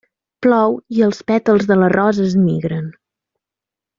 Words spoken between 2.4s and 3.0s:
migren.